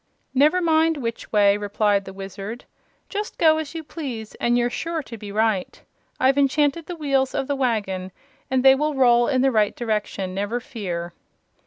"Never 0.33 0.61
mind 0.61 0.97
which 0.97 1.31
way," 1.31 1.57
replied 1.57 2.05
the 2.05 2.11
Wizard. 2.11 2.65
"Just 3.07 3.37
go 3.37 3.59
as 3.59 3.75
you 3.75 3.83
please 3.83 4.33
and 4.41 4.57
you're 4.57 4.67
sure 4.71 5.03
to 5.03 5.15
be 5.15 5.31
right. 5.31 5.79
I've 6.19 6.39
enchanted 6.39 6.87
the 6.87 6.95
wheels 6.95 7.35
of 7.35 7.45
the 7.45 7.55
wagon, 7.55 8.11
and 8.49 8.65
they 8.65 8.73
will 8.73 8.95
roll 8.95 9.27
in 9.27 9.41
the 9.43 9.51
right 9.51 9.75
direction, 9.75 10.33
never 10.33 10.59
fear." 10.59 11.13